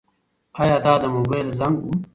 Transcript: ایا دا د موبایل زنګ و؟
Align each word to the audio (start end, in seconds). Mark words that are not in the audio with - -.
ایا 0.61 0.75
دا 0.85 0.93
د 1.01 1.03
موبایل 1.15 1.47
زنګ 1.59 1.75
و؟ 1.83 1.87